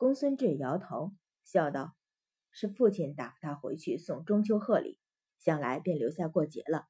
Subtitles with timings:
[0.00, 1.12] 公孙志摇头，
[1.44, 1.94] 笑道
[2.50, 4.98] ：“是父亲打发他回去送中秋贺礼，
[5.38, 6.86] 想来便留下过节了。”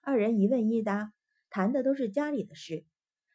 [0.00, 1.12] 二人一问一答，
[1.48, 2.86] 谈的都是家里的事。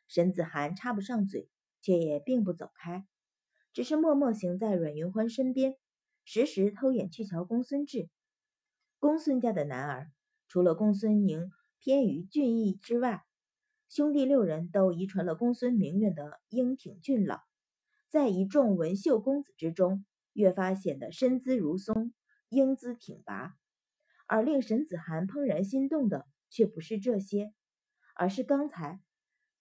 [0.07, 1.49] 沈子涵插不上嘴，
[1.81, 3.05] 却也并不走开，
[3.73, 5.75] 只是默默行在阮云欢身边，
[6.23, 8.07] 时时偷眼去瞧公孙志。
[8.99, 10.09] 公孙家的男儿，
[10.47, 13.25] 除了公孙宁偏于俊逸之外，
[13.89, 17.41] 兄弟六人都遗传了公孙明月的英挺俊朗，
[18.09, 22.13] 在一众文秀公子之中，越发显得身姿如松，
[22.49, 23.55] 英姿挺拔。
[24.27, 27.53] 而令沈子涵怦然心动的，却不是这些，
[28.15, 28.99] 而是刚才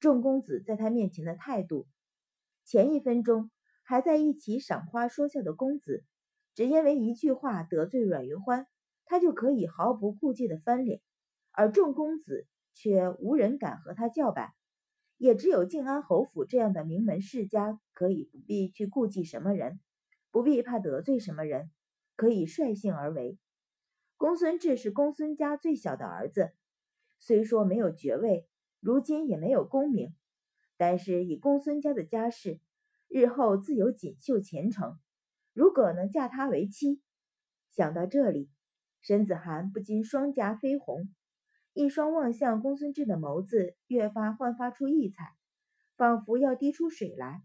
[0.01, 1.87] 众公子在他面前的态度。
[2.65, 3.51] 前一分钟
[3.83, 6.05] 还在一起赏花说笑的公子，
[6.55, 8.67] 只因为一句话得罪阮云欢。
[9.06, 11.03] 他就可以毫不顾忌的翻脸，
[11.53, 14.55] 而众公子却无人敢和他叫板，
[15.24, 19.80] 也只有靖安侯府这样的名门世家，可以不必去顾忌什么人，
[20.30, 21.70] 不必怕得罪什么人，
[22.14, 23.39] 可以率性而为。
[24.19, 26.53] 公孙志是公孙家最小的儿子，
[27.19, 28.47] 虽说没有爵位，
[28.81, 30.14] 如今也没有功名，
[30.77, 32.61] 但是以公孙家的家世，
[33.09, 34.98] 日后自有锦绣前程。
[35.55, 37.00] 如果能嫁他为妻，
[37.70, 38.50] 想到这里。
[39.00, 41.09] 沈子涵不禁双颊绯红，
[41.75, 45.34] 一双望向公孙志的眸子越发焕发出异彩，
[45.97, 47.42] 仿佛要滴出水来。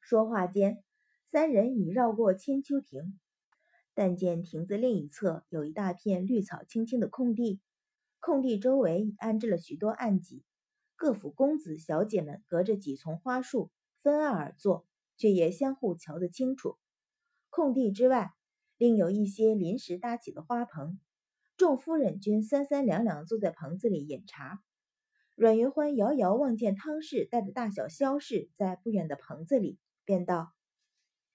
[0.00, 0.82] 说话间，
[1.24, 3.18] 三人已绕过千秋亭，
[3.94, 7.60] 但见亭子另一侧有一大片绿草青青的空地，
[8.18, 10.42] 空地周围已安置了许多案几，
[10.96, 14.84] 各府公子小姐们隔着几丛花树分案而坐，
[15.16, 16.76] 却也相互瞧得清楚。
[17.50, 18.32] 空地之外。
[18.80, 21.00] 另有一些临时搭起的花棚，
[21.58, 24.62] 众夫人均三三两两坐在棚子里饮茶。
[25.34, 30.52] 阮云欢遥遥望见汤氏带着大小萧氏在不远的棚子里，便道：“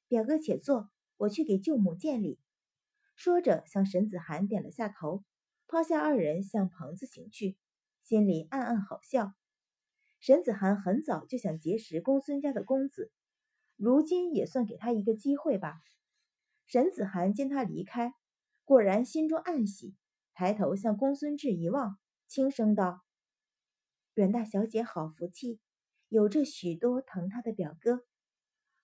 [0.07, 2.39] 表哥且坐，我去给舅母见礼。”
[3.17, 5.25] 说着向沈子涵点了下头，
[5.67, 7.57] 抛下二人向棚子行去，
[8.01, 9.33] 心里暗暗好笑。
[10.21, 13.11] 沈子涵很早就想结识公孙家的公子，
[13.75, 15.75] 如今也算给他一个机会吧。
[16.65, 18.13] 沈子涵见他离开，
[18.63, 19.93] 果然心中暗喜，
[20.33, 23.03] 抬头向公孙志一望，轻声道
[24.15, 25.59] ：“阮大小姐好福气，
[26.09, 28.03] 有这许多疼她的表哥。”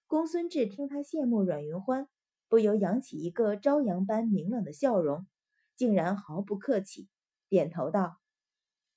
[0.06, 2.08] 公孙志听他羡慕阮云欢，
[2.48, 5.28] 不由扬起一个朝阳般明朗的笑容，
[5.76, 7.08] 竟然毫不客气，
[7.48, 8.18] 点头道：“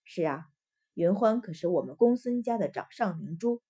[0.04, 0.46] 是啊，
[0.94, 3.62] 云欢可是我们公孙家的掌上明珠。”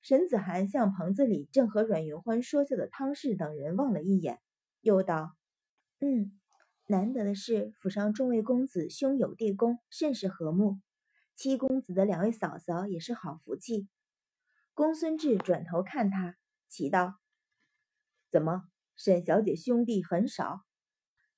[0.00, 4.40] 沈子涵向棚子里正和阮云欢说笑的汤氏等人望了一眼，
[4.80, 5.34] 又道
[6.00, 6.38] ：“嗯，
[6.86, 10.78] 难得的是府上众位公子兄友弟恭，甚是和睦。
[11.34, 13.88] 七公子的两位嫂嫂也是好福气。”
[14.72, 16.36] 公孙志转头看他，
[16.68, 17.18] 奇道
[18.30, 20.62] ：“怎么，沈小姐兄弟很少？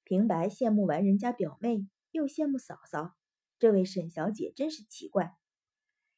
[0.04, 3.14] 平白羡慕完人家表妹，又羡慕嫂嫂，
[3.58, 5.34] 这位沈小姐真是奇怪。”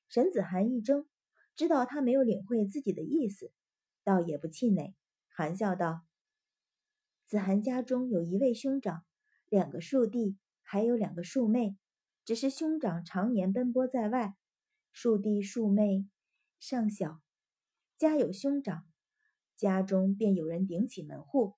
[0.08, 1.06] 沈子涵一怔。
[1.56, 3.52] 知道他没有领会自己的意思，
[4.02, 4.94] 倒也不气馁，
[5.28, 6.06] 含笑道
[7.26, 9.04] ：“子涵家中有一位兄长，
[9.50, 11.76] 两个庶弟，还有两个庶妹。
[12.24, 14.36] 只是兄长常年奔波在外，
[14.92, 16.08] 庶弟庶妹
[16.60, 17.20] 尚小，
[17.98, 18.84] 家有兄长，
[19.56, 21.54] 家中便有人顶起门户，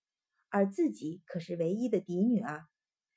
[0.48, 2.66] 而自己可是唯一的嫡女啊！”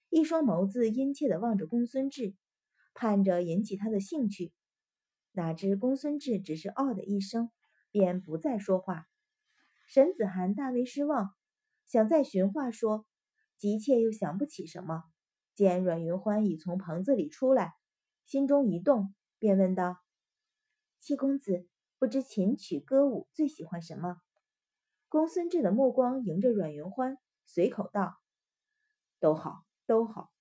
[0.10, 2.36] 一双眸子殷切地望着公孙志，
[2.94, 4.54] 盼着引起他的兴趣。
[5.32, 7.52] 哪知公孙志只是哦的一声，
[7.92, 9.06] 便不再说话。
[9.88, 11.34] 沈子涵大为失望，
[11.86, 13.06] 想再寻话说，
[13.58, 15.04] 急切又想不起什么。
[15.54, 17.76] 见阮云欢已从棚子里出来，
[18.26, 19.98] 心中一动，便问道
[21.00, 21.68] ：“七公子，
[21.98, 24.22] 不知琴曲歌舞最喜欢什么？”
[25.08, 28.18] 公孙志的目光迎着阮云欢，随口道
[29.20, 30.32] ：“都好，都好。”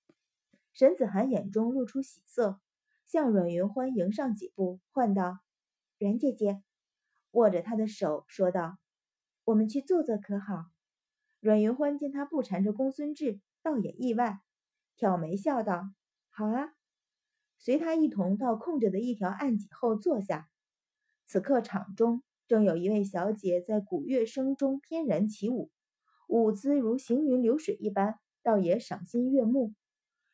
[0.73, 2.59] 沈子涵眼中露出喜色。
[3.05, 5.37] 向阮云欢迎上几步，唤道
[5.99, 6.63] ：“阮姐姐。”
[7.31, 8.77] 握着她的手说道
[9.45, 10.65] ：“我们去坐坐可好？”
[11.39, 14.39] 阮云欢见他不缠着公孙志，倒也意外，
[14.95, 15.91] 挑眉笑道
[16.29, 16.73] ：“好啊。”
[17.57, 20.49] 随他一同到空着的一条案几后坐下。
[21.25, 25.71] 此刻场中正有一位小姐在鼓乐声中翩然起舞，
[26.27, 29.73] 舞姿如行云流水一般，倒也赏心悦目。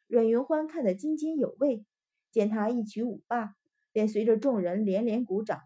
[0.07, 1.86] 阮云欢看得津津有味。
[2.31, 3.56] 见他一曲舞罢，
[3.92, 5.59] 便随着众人连连鼓掌。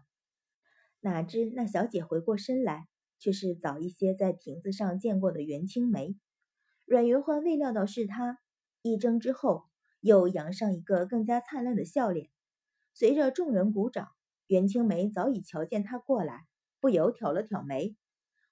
[0.98, 6.16] 哪知那小姐回过身来，却是早一些在亭子上见过的袁青梅。
[6.84, 8.38] 阮云欢未料到是她，
[8.82, 9.64] 一怔之后，
[10.00, 12.30] 又扬上一个更加灿烂的笑脸。
[12.94, 14.08] 随着众人鼓掌，
[14.46, 16.46] 袁青梅早已瞧见他过来，
[16.80, 17.96] 不由挑了挑眉，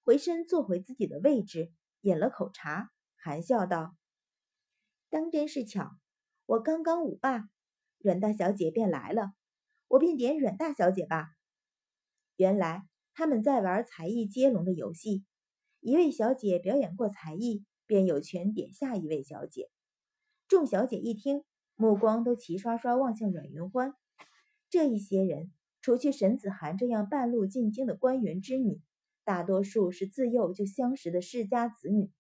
[0.03, 3.95] 回身坐回自己的位置，饮了口茶，含笑道
[5.09, 5.93] ：“当真是巧，
[6.47, 7.49] 我刚刚舞罢，
[7.99, 9.33] 阮大小姐便来了，
[9.89, 11.29] 我便点阮大小姐吧。”
[12.37, 15.25] 原来他们在玩才艺接龙的游戏，
[15.81, 19.71] 一位小姐表演过才艺，便有权点下一位小姐。
[20.49, 21.45] 众小姐一听，
[21.77, 23.95] 目光都齐刷刷望向阮云欢。
[24.69, 28.81] 这一些人，除去沈子涵这样半路进京的官员之女，
[29.23, 32.11] 大多数是自幼就相识的世家子女。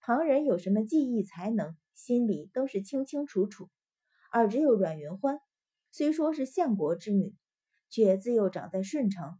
[0.00, 3.70] 旁人有什么技艺才能，心里都是清清楚楚。
[4.32, 5.38] 而只有阮云欢，
[5.92, 7.36] 虽说是相国之女，
[7.88, 9.38] 却自幼长在顺城。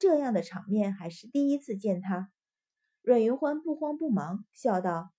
[0.00, 2.32] 这样的场面还是第一次见他。
[3.02, 5.10] 阮云欢不慌不忙，笑道：“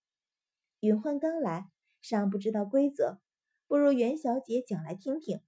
[0.82, 1.70] 云欢刚来，
[2.02, 3.20] 尚不知道规则，
[3.68, 5.40] 不如袁小姐讲来听听。”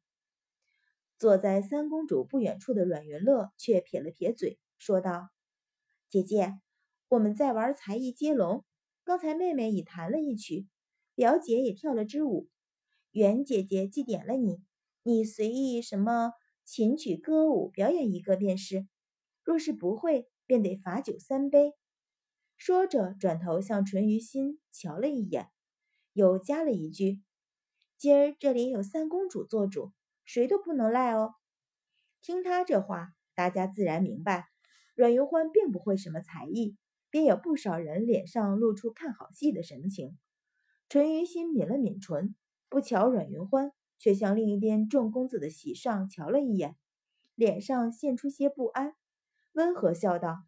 [1.18, 5.30] 坐在三公主不远处的阮云乐却撇了撇嘴，说道
[6.12, 6.60] ：“姐姐，
[7.08, 8.64] 我们在玩才艺接龙。
[9.04, 10.68] 刚才妹妹已弹了一曲，
[11.16, 12.50] 表姐也跳了支舞。
[13.10, 14.62] 袁姐姐既点了你，
[15.02, 16.34] 你随意什么
[16.64, 18.88] 琴曲歌舞表演一个便是。”
[19.44, 21.74] 若是不会，便得罚酒三杯。
[22.56, 25.50] 说着，转头向淳于心瞧了一眼，
[26.14, 27.22] 又加了一句
[27.98, 29.92] ：“今儿这里有三公主做主，
[30.24, 31.36] 谁都不能赖哦。”
[32.22, 34.48] 听他这话，大家自然明白，
[34.96, 36.78] 阮云欢并不会什么才艺，
[37.10, 40.18] 便有不少人脸上露出看好戏的神情。
[40.88, 42.36] 淳于心抿了抿唇，
[42.70, 46.78] 不瞧阮云欢，却向另一边众公子的席上瞧了一眼，
[47.36, 48.96] 脸上现出些不安。
[49.54, 50.46] 温和笑道：“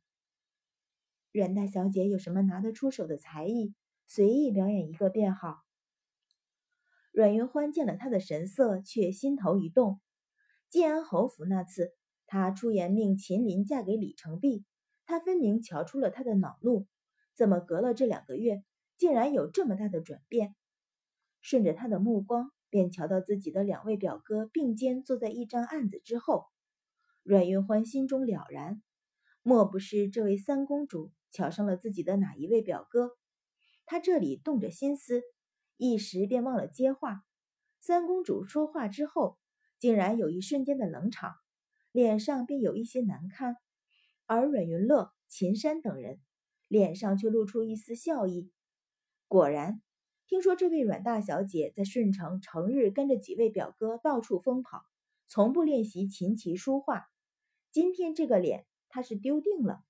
[1.31, 3.75] 阮大小姐有什么拿得出手的才艺，
[4.07, 5.63] 随意表演一个便好。”
[7.13, 10.02] 阮云欢见了他的神色，却心头一动。
[10.72, 11.94] 建安侯府那次，
[12.25, 14.66] 他出言命秦林嫁给李成璧，
[15.06, 16.88] 他分明瞧出了他的恼怒。
[17.36, 18.63] 怎么隔了这两个月，
[18.98, 20.56] 竟然有这么大的转变？
[21.42, 26.48] 顺着他的目光，便瞧到自己的两位表哥并肩坐在一张案子之后。
[27.22, 28.81] 阮云欢心中了然。
[29.48, 33.12] 莫不是这位三公主瞧上了自己的哪一位表哥？
[33.86, 35.22] 他这里动着心思，
[35.78, 37.22] 一时便忘了接话。
[37.80, 39.38] 三公主说话之后，
[39.78, 41.36] 竟然有一瞬间的冷场，
[41.92, 43.56] 脸上便有一些难堪。
[44.26, 46.20] 而阮云乐、秦山等人
[46.68, 48.50] 脸上却露出一丝笑意。
[49.28, 49.80] 果然，
[50.26, 54.82] 听说这位阮大小姐在顺城成日跟着几位表哥到处疯跑，
[55.28, 57.06] 从不练习琴棋书画。
[57.70, 58.66] 今天这个脸。
[58.96, 59.84] 他是丢定了，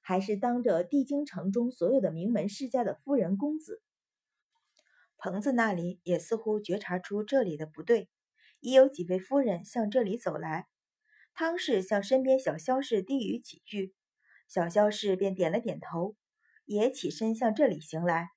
[0.00, 3.82] 还是当着帝京城中所有的名门世家的夫人公子？
[5.18, 8.08] 棚子那里也似乎觉察出这里的不对，
[8.60, 10.68] 已有几位夫人向这里走来。
[11.34, 13.94] 汤氏向身边小萧氏低语几句，
[14.48, 16.16] 小萧氏便点了点头，
[16.64, 18.30] 也起身向这里行来。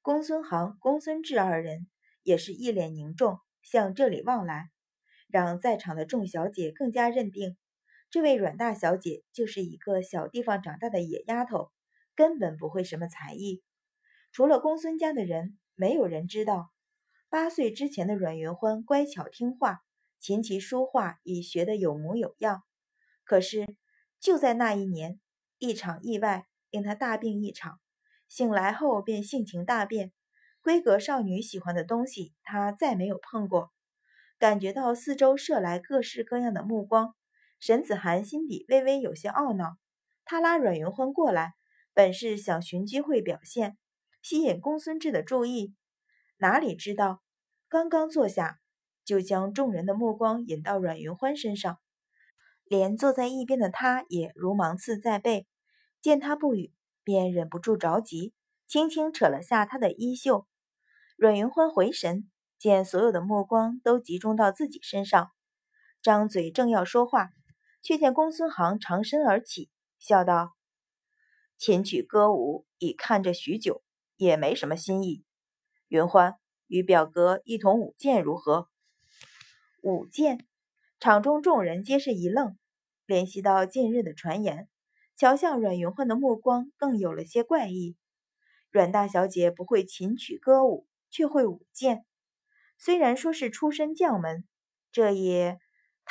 [0.00, 1.90] 公孙航、公孙志二人
[2.22, 4.70] 也是一脸凝重，向这里望来，
[5.28, 7.58] 让在场的众小姐更加认定。
[8.10, 11.70] 这位阮大小姐就是一个小地方长大的野丫头，
[12.16, 13.62] 根本不会什么才艺。
[14.32, 16.72] 除了公孙家的人，没有人知道
[17.28, 19.82] 八岁之前的阮云欢乖巧听话，
[20.18, 22.64] 琴棋书画已学得有模有样。
[23.24, 23.76] 可是
[24.18, 25.20] 就在那一年，
[25.58, 27.78] 一场意外令她大病一场，
[28.28, 30.10] 醒来后便性情大变，
[30.64, 33.70] 闺阁少女喜欢的东西，她再没有碰过。
[34.36, 37.14] 感觉到四周射来各式各样的目光。
[37.60, 39.76] 沈子涵心底微微有些懊恼，
[40.24, 41.52] 他拉阮云欢过来，
[41.92, 43.76] 本是想寻机会表现，
[44.22, 45.74] 吸引公孙志的注意，
[46.38, 47.20] 哪里知道
[47.68, 48.60] 刚刚坐下，
[49.04, 51.78] 就将众人的目光引到阮云欢身上，
[52.64, 55.46] 连坐在一边的他也如芒刺在背，
[56.00, 56.72] 见他不语，
[57.04, 58.32] 便忍不住着急，
[58.66, 60.46] 轻轻扯了下他的衣袖。
[61.18, 65.30] 阮云欢回神，见所有的目光都集中到自己身上，
[66.00, 67.32] 张嘴正要说话。
[67.82, 70.56] 却见公孙行长身而起，笑道
[71.56, 73.82] ：“琴曲歌舞已看着许久，
[74.16, 75.24] 也没什么新意。
[75.88, 78.68] 云欢与表哥一同舞剑如何？”
[79.82, 80.46] 舞剑，
[80.98, 82.58] 场中众人皆是一愣，
[83.06, 84.68] 联系到近日的传言，
[85.16, 87.96] 瞧向阮云欢的目光更有了些怪异。
[88.70, 92.04] 阮大小姐不会琴曲歌舞，却会舞剑，
[92.78, 94.44] 虽然说是出身将门，
[94.92, 95.58] 这也……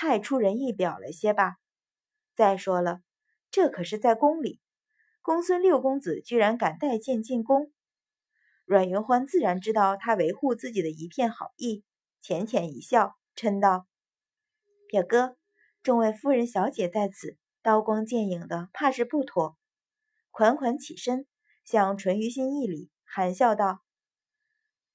[0.02, 1.58] 太出人意表了些吧？
[2.34, 3.02] 再说了，
[3.52, 4.62] 这可是在宫里，
[5.22, 7.70] 公孙六公子居然敢带剑进宫。
[8.64, 11.84] 阮云欢自然知道他维护自己的一片好意，
[12.22, 13.88] 浅浅一笑，嗔道
[14.88, 15.36] ：“表哥，
[15.84, 19.58] 众位夫人小姐在此，刀光剑影的，怕是不妥。
[20.32, 21.28] 款款起身，
[21.66, 23.82] 向淳于心一礼，含笑道：“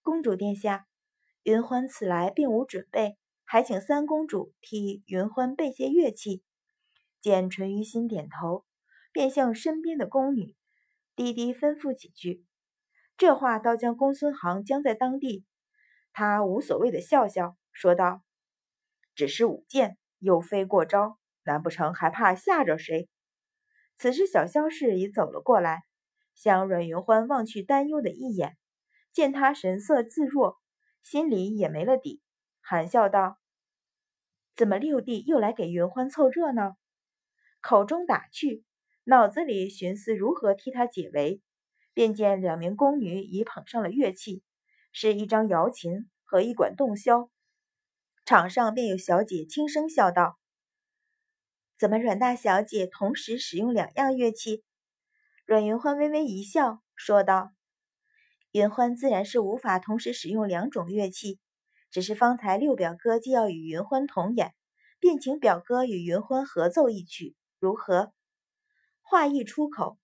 [0.01, 0.87] 公主殿下，
[1.43, 3.19] 云欢此来并无准备，
[3.55, 6.43] 还请三公主替云欢备些乐器。”
[7.23, 8.65] 见淳于心点头，
[9.13, 10.57] 便向身边的宫女
[11.15, 12.45] 低低吩咐几句。
[13.17, 15.45] 这话倒将公孙行僵在当地。
[16.13, 18.25] 他无所谓的笑笑，说道
[19.15, 23.09] ：“只是舞剑，又非过招，难不成还怕吓着谁？”
[23.95, 25.85] 此时，小萧氏已走了过来，
[26.35, 28.57] 向阮云欢望去担忧的一眼，
[29.13, 30.61] 见他神色自若，
[31.05, 32.21] 心里也没了底，
[32.61, 33.39] 含笑道
[34.55, 36.77] ：“怎么六弟又来给云欢凑热闹？”
[37.61, 38.65] 口中打趣，
[39.05, 41.41] 脑子里寻思如何替他解围，
[41.93, 44.43] 便见两名宫女已捧上了乐器，
[44.93, 47.31] 是一张瑶琴和一管洞箫。
[48.27, 50.39] 场上便有小姐轻声笑道
[51.77, 54.65] ：“怎么阮大小姐同时使用两样乐器？”
[55.45, 57.53] 阮云欢微微一笑，说道
[58.53, 61.39] ：“云欢自然是无法同时使用两种乐器，
[61.95, 64.53] 只是方才六表哥既要与云欢同演，
[64.99, 68.13] 便请表哥与云欢合奏一曲。”如何？
[69.01, 69.97] 话一出口，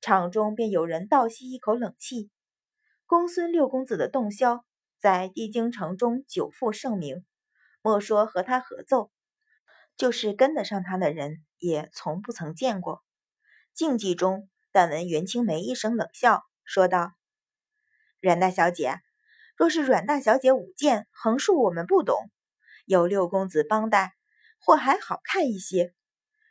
[0.00, 2.32] 场中便有人倒吸一口冷气。
[3.06, 4.62] 公孙六公子的洞箫
[4.98, 7.24] 在帝京城中久负盛名，
[7.80, 9.12] 莫说和他合奏，
[9.96, 13.04] 就是跟得上他的人也从不曾见过。
[13.72, 17.12] 静寂中，但闻袁青梅一声冷笑，说道
[18.18, 19.00] ：“阮大小姐，
[19.56, 22.30] 若是阮大小姐舞剑横竖我们不懂，
[22.84, 24.14] 有六公子帮带，
[24.58, 25.94] 或还好看一些。”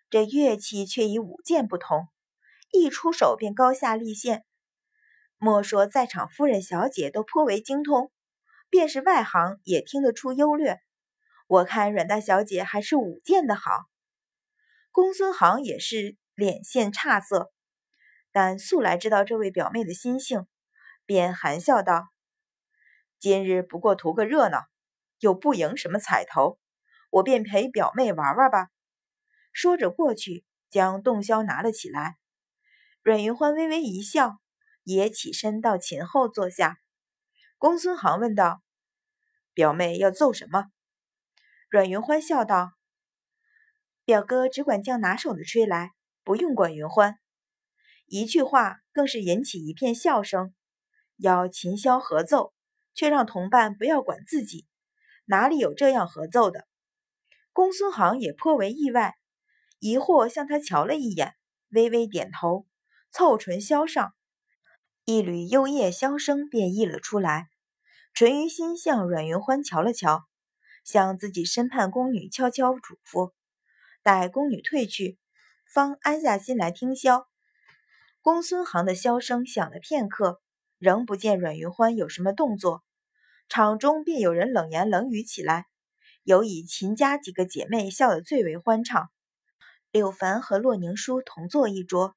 [0.09, 2.07] 这乐器却与舞剑不同，
[2.71, 4.45] 一出手便高下立现。
[5.37, 8.11] 莫说在场夫人小姐都颇为精通，
[8.69, 10.79] 便是外行也听得出优劣。
[11.47, 13.85] 我看阮大小姐还是舞剑的好。
[14.91, 17.51] 公孙行也是脸现差色，
[18.31, 20.47] 但素来知道这位表妹的心性，
[21.05, 22.07] 便含笑道
[23.25, 24.67] ：“今日不过图个热闹，
[25.17, 26.59] 又不赢什么彩头，
[27.09, 28.69] 我便陪表妹玩玩吧。”
[29.51, 32.17] 说着过去，将洞箫拿了起来。
[33.01, 34.37] 阮云欢微微一笑，
[34.83, 36.77] 也起身到琴后坐下。
[37.57, 38.61] 公孙行问道
[39.55, 40.65] ：“表妹要奏什么？”
[41.67, 42.73] 阮云欢笑道
[44.05, 47.17] ：“表哥只管将拿手的吹来，不用管云欢。”
[48.05, 50.53] 一句话更是引起一片笑声。
[51.17, 52.53] 要琴箫合奏，
[52.95, 54.65] 却让同伴不要管自己，
[55.25, 56.65] 哪里有这样合奏的？
[57.53, 59.15] 公孙航也颇为意外。
[59.79, 61.35] 疑惑向他瞧了一眼，
[61.69, 62.65] 微微点头，
[63.11, 64.15] 凑唇箫上，
[65.03, 67.49] 一缕幽咽箫声便溢了出来。
[68.13, 70.23] 淳于心向阮云欢瞧了瞧，
[70.83, 73.33] 向自己身畔宫女悄悄嘱咐，
[74.01, 75.19] 待宫女退去，
[75.71, 77.25] 方安下心来听箫。
[78.21, 80.41] 公孙航的箫声响了片刻，
[80.85, 82.83] 仍不见阮云欢有什么动作，
[83.49, 85.65] 场中便有人冷言冷语起来，
[86.21, 89.09] 尤以秦家几个姐妹笑得最为欢畅。
[89.89, 92.15] 柳凡和洛宁书同坐一桌，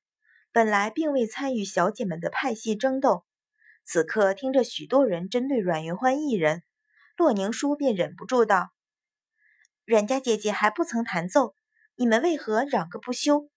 [0.53, 3.25] 本来并未参与小姐们的派系争斗，
[3.85, 6.63] 此刻听着许多人针对阮云欢一人，
[7.17, 8.69] 洛宁书便忍不住道
[9.87, 11.55] ：“阮家姐姐还不曾弹奏，
[11.95, 13.49] 你们为何嚷个不休？”